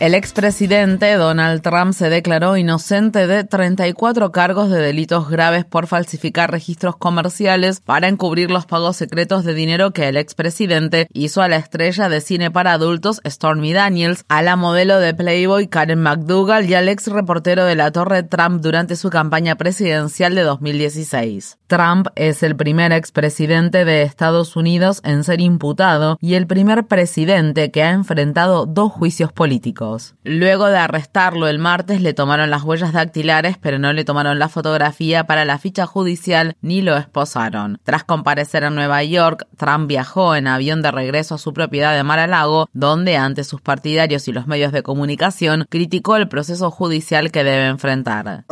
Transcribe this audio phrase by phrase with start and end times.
[0.00, 6.52] El expresidente Donald Trump se declaró inocente de 34 cargos de delitos graves por falsificar
[6.52, 11.56] registros comerciales para encubrir los pagos secretos de dinero que el expresidente hizo a la
[11.56, 16.74] estrella de cine para adultos Stormy Daniels, a la modelo de Playboy Karen McDougall y
[16.74, 21.58] al ex reportero de la Torre Trump durante su campaña presidencial de 2016.
[21.66, 27.72] Trump es el primer expresidente de Estados Unidos en ser imputado y el primer presidente
[27.72, 29.87] que ha enfrentado dos juicios políticos.
[30.24, 34.48] Luego de arrestarlo el martes le tomaron las huellas dactilares, pero no le tomaron la
[34.48, 37.80] fotografía para la ficha judicial ni lo esposaron.
[37.84, 42.04] Tras comparecer en Nueva York, Trump viajó en avión de regreso a su propiedad de
[42.04, 47.44] Mar-a-Lago, donde ante sus partidarios y los medios de comunicación criticó el proceso judicial que
[47.44, 48.44] debe enfrentar.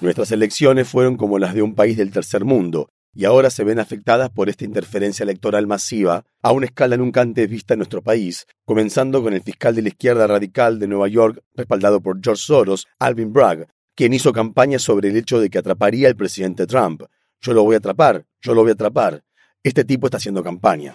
[0.00, 3.78] Nuestras elecciones fueron como las de un país del tercer mundo y ahora se ven
[3.78, 8.46] afectadas por esta interferencia electoral masiva a una escala nunca antes vista en nuestro país,
[8.64, 12.86] comenzando con el fiscal de la izquierda radical de Nueva York, respaldado por George Soros,
[12.98, 17.02] Alvin Bragg, quien hizo campaña sobre el hecho de que atraparía al presidente Trump.
[17.40, 19.22] Yo lo voy a atrapar, yo lo voy a atrapar.
[19.62, 20.92] Este tipo está haciendo campaña.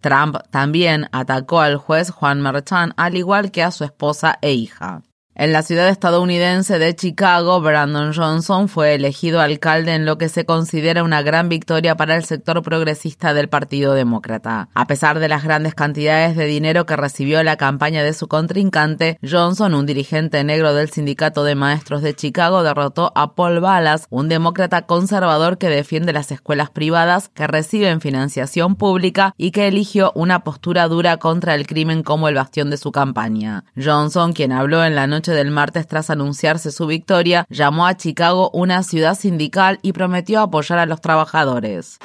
[0.00, 5.02] Trump también atacó al juez Juan Merchan, al igual que a su esposa e hija.
[5.40, 10.44] En la ciudad estadounidense de Chicago, Brandon Johnson fue elegido alcalde en lo que se
[10.44, 14.68] considera una gran victoria para el sector progresista del Partido Demócrata.
[14.74, 19.20] A pesar de las grandes cantidades de dinero que recibió la campaña de su contrincante,
[19.22, 24.28] Johnson, un dirigente negro del Sindicato de Maestros de Chicago, derrotó a Paul Ballas, un
[24.28, 30.42] demócrata conservador que defiende las escuelas privadas que reciben financiación pública y que eligió una
[30.42, 33.62] postura dura contra el crimen como el bastión de su campaña.
[33.80, 38.50] Johnson, quien habló en la noche del martes tras anunciarse su victoria, llamó a Chicago
[38.52, 41.98] una ciudad sindical y prometió apoyar a los trabajadores.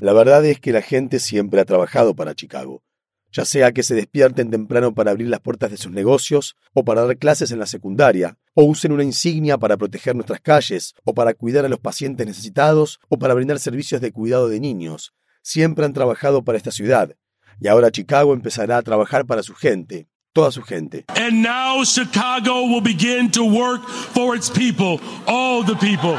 [0.00, 2.82] La verdad es que la gente siempre ha trabajado para Chicago
[3.34, 7.04] ya sea que se despierten temprano para abrir las puertas de sus negocios, o para
[7.04, 11.34] dar clases en la secundaria, o usen una insignia para proteger nuestras calles, o para
[11.34, 15.14] cuidar a los pacientes necesitados, o para brindar servicios de cuidado de niños.
[15.42, 17.16] Siempre han trabajado para esta ciudad,
[17.60, 21.04] y ahora Chicago empezará a trabajar para su gente, toda su gente.
[21.08, 26.18] And now Chicago will begin to work for its people, all the people.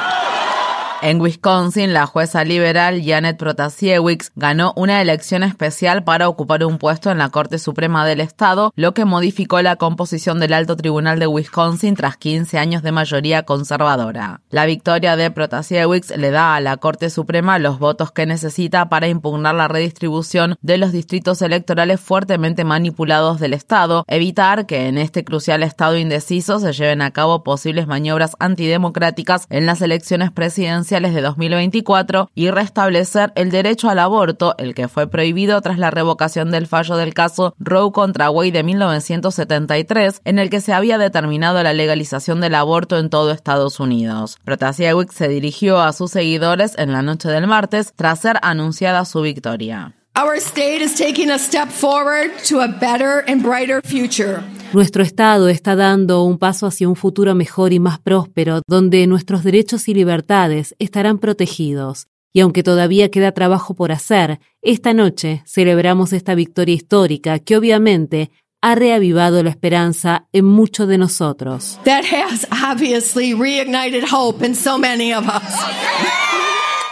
[1.02, 7.12] En Wisconsin, la jueza liberal Janet Protasiewicz ganó una elección especial para ocupar un puesto
[7.12, 11.28] en la Corte Suprema del Estado, lo que modificó la composición del Alto Tribunal de
[11.28, 14.42] Wisconsin tras 15 años de mayoría conservadora.
[14.50, 19.10] La victoria de Protasiewicz le da a la Corte Suprema los votos que necesita para
[19.10, 25.26] impugnar la redistribución de los distritos electorales fuertemente manipulados del Estado, evitar que en este
[25.26, 31.22] crucial Estado indeciso se lleven a cabo posibles maniobras antidemocráticas en las elecciones presidenciales de
[31.22, 36.68] 2024 y restablecer el derecho al aborto, el que fue prohibido tras la revocación del
[36.68, 41.74] fallo del caso Roe contra Wade de 1973, en el que se había determinado la
[41.74, 44.38] legalización del aborto en todo Estados Unidos.
[44.44, 49.22] Protasiewicz se dirigió a sus seguidores en la noche del martes tras ser anunciada su
[49.22, 49.94] victoria.
[50.18, 54.44] Our state is taking a step forward to a better and brighter future.
[54.76, 59.46] Nuestro Estado está dando un paso hacia un futuro mejor y más próspero, donde nuestros
[59.46, 62.08] derechos y libertades estarán protegidos.
[62.34, 68.32] Y aunque todavía queda trabajo por hacer, esta noche celebramos esta victoria histórica que obviamente
[68.62, 71.80] ha reavivado la esperanza en muchos de nosotros.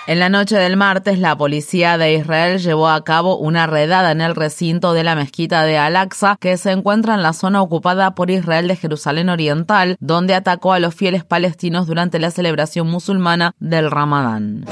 [0.05, 4.19] En la noche del martes, la policía de Israel llevó a cabo una redada en
[4.19, 8.29] el recinto de la mezquita de Al-Aqsa, que se encuentra en la zona ocupada por
[8.29, 13.89] Israel de Jerusalén Oriental, donde atacó a los fieles palestinos durante la celebración musulmana del
[13.89, 14.65] Ramadán.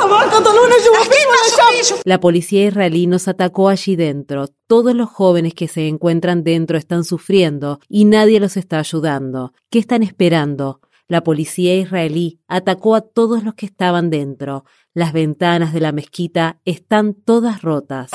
[2.04, 4.50] La policía israelí nos atacó allí dentro.
[4.68, 9.54] Todos los jóvenes que se encuentran dentro están sufriendo y nadie los está ayudando.
[9.70, 10.82] ¿Qué están esperando?
[11.12, 14.64] La policía israelí atacó a todos los que estaban dentro.
[14.94, 18.12] Las ventanas de la mezquita están todas rotas.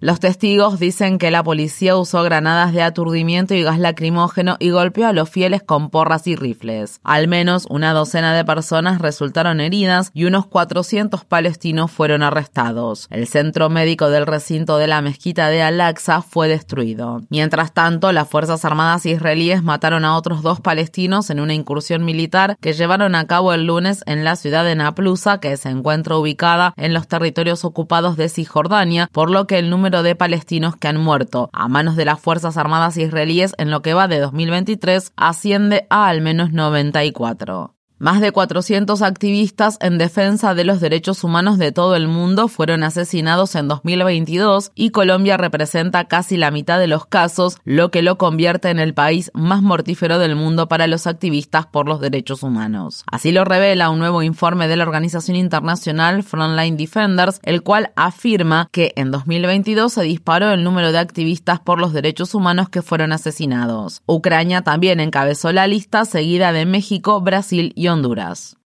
[0.00, 5.06] Los testigos dicen que la policía usó granadas de aturdimiento y gas lacrimógeno y golpeó
[5.06, 7.00] a los fieles con porras y rifles.
[7.04, 13.06] Al menos una docena de personas resultaron heridas y unos 400 palestinos fueron arrestados.
[13.10, 17.22] El centro médico del recinto de la mezquita de Al-Aqsa fue destruido.
[17.30, 22.56] Mientras tanto, las Fuerzas Armadas israelíes mataron a otros dos palestinos en una incursión militar
[22.60, 26.74] que llevaron a cabo el lunes en la ciudad de Naplusa, que se encuentra ubicada
[26.76, 30.98] en los territorios ocupados de Cisjordania, por lo que el número de palestinos que han
[30.98, 35.86] muerto a manos de las Fuerzas Armadas israelíes en lo que va de 2023 asciende
[35.90, 37.73] a al menos 94.
[37.98, 42.82] Más de 400 activistas en defensa de los derechos humanos de todo el mundo fueron
[42.82, 48.18] asesinados en 2022 y Colombia representa casi la mitad de los casos, lo que lo
[48.18, 53.04] convierte en el país más mortífero del mundo para los activistas por los derechos humanos.
[53.06, 58.68] Así lo revela un nuevo informe de la organización internacional Frontline Defenders, el cual afirma
[58.72, 63.12] que en 2022 se disparó el número de activistas por los derechos humanos que fueron
[63.12, 64.02] asesinados.
[64.06, 68.56] Ucrania también encabezó la lista, seguida de México, Brasil y Honduras.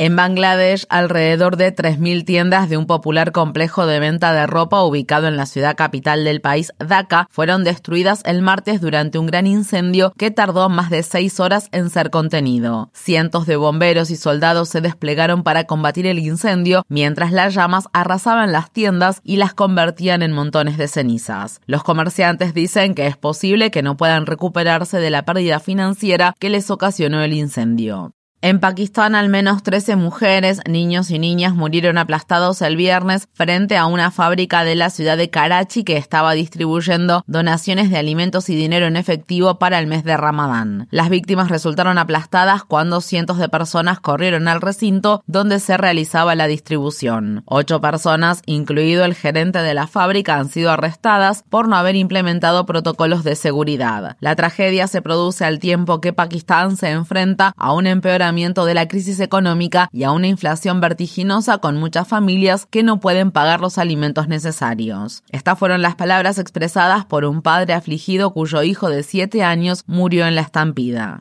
[0.00, 5.26] En Bangladesh, alrededor de 3.000 tiendas de un popular complejo de venta de ropa ubicado
[5.26, 10.12] en la ciudad capital del país, Dhaka, fueron destruidas el martes durante un gran incendio
[10.16, 12.92] que tardó más de seis horas en ser contenido.
[12.94, 18.52] Cientos de bomberos y soldados se desplegaron para combatir el incendio, mientras las llamas arrasaban
[18.52, 21.60] las tiendas y las convertían en montones de cenizas.
[21.66, 26.50] Los comerciantes dicen que es posible que no puedan recuperarse de la pérdida financiera que
[26.50, 28.12] les ocasionó el incendio.
[28.40, 33.86] En Pakistán, al menos 13 mujeres, niños y niñas murieron aplastados el viernes frente a
[33.86, 38.86] una fábrica de la ciudad de Karachi que estaba distribuyendo donaciones de alimentos y dinero
[38.86, 40.86] en efectivo para el mes de Ramadán.
[40.92, 46.46] Las víctimas resultaron aplastadas cuando cientos de personas corrieron al recinto donde se realizaba la
[46.46, 47.42] distribución.
[47.44, 52.66] Ocho personas, incluido el gerente de la fábrica, han sido arrestadas por no haber implementado
[52.66, 54.16] protocolos de seguridad.
[54.20, 58.88] La tragedia se produce al tiempo que Pakistán se enfrenta a un empeoramiento de la
[58.88, 63.78] crisis económica y a una inflación vertiginosa con muchas familias que no pueden pagar los
[63.78, 65.22] alimentos necesarios.
[65.30, 70.26] Estas fueron las palabras expresadas por un padre afligido cuyo hijo de 7 años murió
[70.26, 71.20] en la estampida.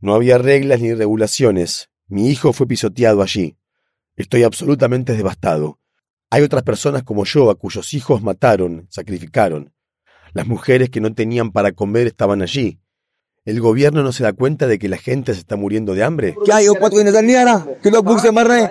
[0.00, 1.90] No había reglas ni regulaciones.
[2.08, 3.56] Mi hijo fue pisoteado allí.
[4.16, 5.78] Estoy absolutamente devastado.
[6.30, 9.72] Hay otras personas como yo a cuyos hijos mataron, sacrificaron.
[10.32, 12.80] Las mujeres que no tenían para comer estaban allí.
[13.46, 16.34] ¿El gobierno no se da cuenta de que la gente se está muriendo de hambre?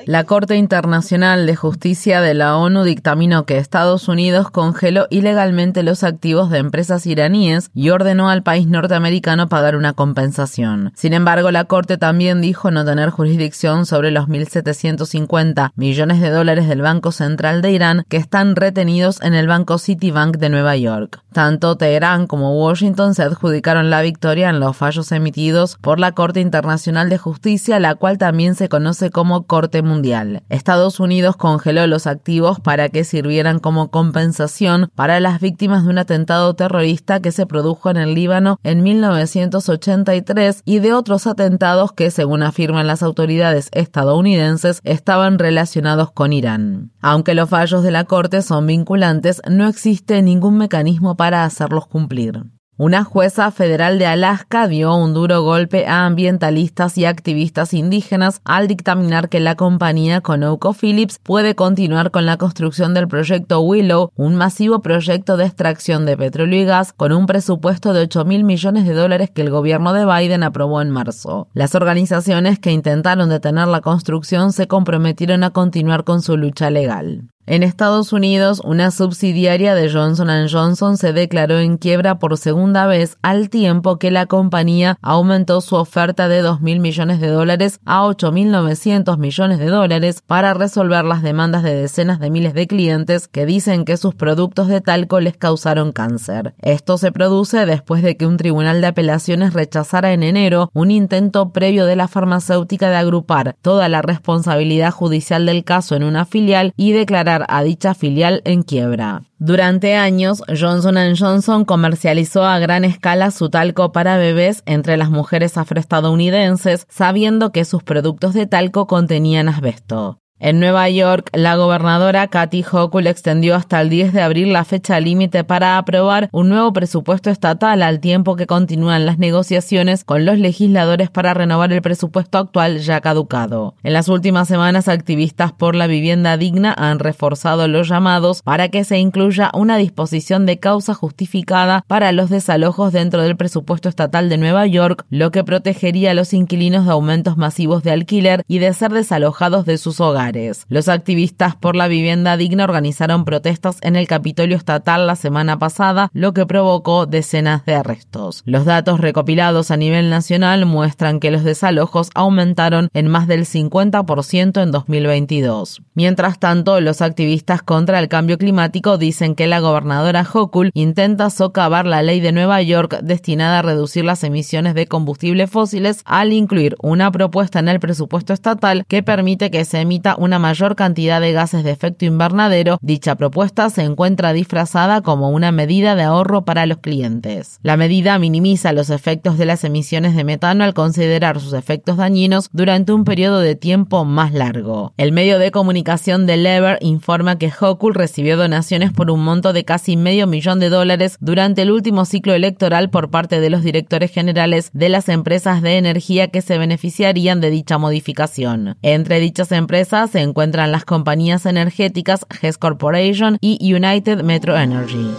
[0.07, 6.03] La Corte Internacional de Justicia de la ONU dictaminó que Estados Unidos congeló ilegalmente los
[6.03, 10.91] activos de empresas iraníes y ordenó al país norteamericano pagar una compensación.
[10.95, 16.67] Sin embargo, la Corte también dijo no tener jurisdicción sobre los 1.750 millones de dólares
[16.67, 21.21] del Banco Central de Irán que están retenidos en el Banco Citibank de Nueva York.
[21.31, 26.39] Tanto Teherán como Washington se adjudicaron la victoria en los fallos emitidos por la Corte
[26.39, 30.44] Internacional de Justicia, la cual también se conoce como Corte Mundial.
[30.48, 35.98] Estados Unidos congeló los activos para que sirvieran como compensación para las víctimas de un
[35.98, 42.10] atentado terrorista que se produjo en el Líbano en 1983 y de otros atentados que,
[42.10, 46.91] según afirman las autoridades estadounidenses, estaban relacionados con Irán.
[47.01, 52.43] Aunque los fallos de la Corte son vinculantes, no existe ningún mecanismo para hacerlos cumplir.
[52.75, 58.68] Una jueza federal de Alaska dio un duro golpe a ambientalistas y activistas indígenas al
[58.68, 64.82] dictaminar que la compañía ConocoPhillips puede continuar con la construcción del proyecto Willow, un masivo
[64.82, 68.94] proyecto de extracción de petróleo y gas con un presupuesto de 8 mil millones de
[68.94, 71.50] dólares que el gobierno de Biden aprobó en marzo.
[71.53, 77.30] Las organizaciones que intentaron detener la construcción se comprometieron a continuar con su lucha legal.
[77.45, 83.17] En Estados Unidos, una subsidiaria de Johnson⁇ Johnson se declaró en quiebra por segunda vez
[83.21, 89.17] al tiempo que la compañía aumentó su oferta de 2.000 millones de dólares a 8.900
[89.17, 93.83] millones de dólares para resolver las demandas de decenas de miles de clientes que dicen
[93.83, 96.53] que sus productos de talco les causaron cáncer.
[96.62, 101.50] Esto se produce después de que un tribunal de apelaciones rechazara en enero un intento
[101.50, 106.73] previo de la farmacéutica de agrupar toda la responsabilidad judicial del caso en una filial
[106.77, 109.23] y declarar a dicha filial en quiebra.
[109.39, 115.57] Durante años, Johnson Johnson comercializó a gran escala su talco para bebés entre las mujeres
[115.57, 120.23] afroestadounidenses, sabiendo que sus productos de talco contenían asbesto.
[120.45, 125.00] En Nueva York, la gobernadora Kathy Hochul extendió hasta el 10 de abril la fecha
[125.00, 130.38] límite para aprobar un nuevo presupuesto estatal al tiempo que continúan las negociaciones con los
[130.38, 133.75] legisladores para renovar el presupuesto actual ya caducado.
[133.83, 138.83] En las últimas semanas, activistas por la vivienda digna han reforzado los llamados para que
[138.83, 144.38] se incluya una disposición de causa justificada para los desalojos dentro del presupuesto estatal de
[144.38, 148.73] Nueva York, lo que protegería a los inquilinos de aumentos masivos de alquiler y de
[148.73, 150.32] ser desalojados de sus hogares.
[150.67, 156.09] Los activistas por la vivienda digna organizaron protestas en el Capitolio Estatal la semana pasada,
[156.13, 158.41] lo que provocó decenas de arrestos.
[158.45, 164.61] Los datos recopilados a nivel nacional muestran que los desalojos aumentaron en más del 50%
[164.61, 165.81] en 2022.
[165.93, 171.85] Mientras tanto, los activistas contra el cambio climático dicen que la gobernadora Hochul intenta socavar
[171.85, 176.75] la ley de Nueva York destinada a reducir las emisiones de combustibles fósiles al incluir
[176.81, 181.34] una propuesta en el presupuesto estatal que permite que se emita una mayor cantidad de
[181.34, 186.65] gases de efecto invernadero, dicha propuesta se encuentra disfrazada como una medida de ahorro para
[186.65, 187.60] los clientes.
[187.63, 192.50] La medida minimiza los efectos de las emisiones de metano al considerar sus efectos dañinos
[192.51, 194.93] durante un periodo de tiempo más largo.
[194.98, 199.65] El medio de comunicación de Lever informa que Hochul recibió donaciones por un monto de
[199.65, 204.12] casi medio millón de dólares durante el último ciclo electoral por parte de los directores
[204.12, 208.77] generales de las empresas de energía que se beneficiarían de dicha modificación.
[208.82, 215.12] Entre dichas empresas se encuentran las compañías energéticas Hess Corporation y United Metro Energy.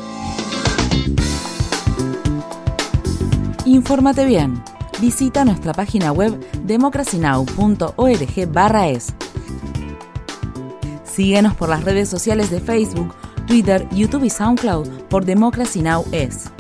[3.65, 4.61] Infórmate bien.
[5.01, 9.15] Visita nuestra página web democracynow.org/es.
[11.05, 13.15] Síguenos por las redes sociales de Facebook,
[13.47, 16.05] Twitter, YouTube y SoundCloud por Democracy Now!
[16.13, 16.54] es.